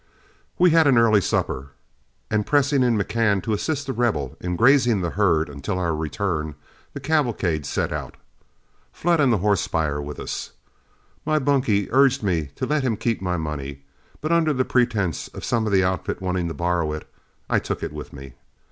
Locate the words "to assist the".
3.43-3.93